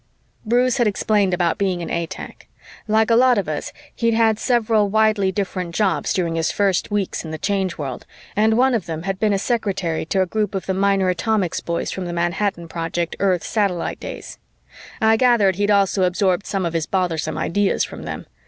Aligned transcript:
Bruce 0.43 0.77
had 0.77 0.87
explained 0.87 1.31
about 1.31 1.59
being 1.59 1.83
an 1.83 1.91
A 1.91 2.07
tech. 2.07 2.47
Like 2.87 3.11
a 3.11 3.15
lot 3.15 3.37
of 3.37 3.47
us, 3.47 3.71
he'd 3.93 4.15
had 4.15 4.39
several 4.39 4.89
widely 4.89 5.31
different 5.31 5.75
jobs 5.75 6.11
during 6.11 6.33
his 6.33 6.49
first 6.49 6.89
weeks 6.89 7.23
in 7.23 7.29
the 7.29 7.37
Change 7.37 7.77
World 7.77 8.07
and 8.35 8.57
one 8.57 8.73
of 8.73 8.87
them 8.87 9.03
had 9.03 9.19
been 9.19 9.31
as 9.31 9.43
secretary 9.43 10.03
to 10.07 10.23
a 10.23 10.25
group 10.25 10.55
of 10.55 10.65
the 10.65 10.73
minor 10.73 11.09
atomics 11.09 11.59
boys 11.61 11.91
from 11.91 12.05
the 12.07 12.13
Manhattan 12.13 12.67
Project 12.67 13.15
Earth 13.19 13.43
Satellite 13.43 13.99
days. 13.99 14.39
I 14.99 15.17
gathered 15.17 15.57
he'd 15.57 15.69
also 15.69 16.01
absorbed 16.05 16.47
some 16.47 16.65
of 16.65 16.73
his 16.73 16.87
bothersome 16.87 17.37
ideas 17.37 17.83
from 17.83 18.01
them. 18.01 18.25